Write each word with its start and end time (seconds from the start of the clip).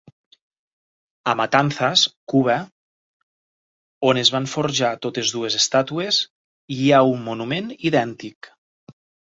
A 1.33 1.35
Matanzas 1.41 2.05
(Cuba), 2.33 2.55
on 4.11 4.21
es 4.23 4.33
van 4.37 4.49
forjar 4.55 4.91
totes 5.07 5.37
dues 5.37 5.61
estàtues, 5.63 6.23
hi 6.79 6.91
ha 6.97 7.07
un 7.15 7.25
monument 7.31 7.73
idèntic. 7.95 8.55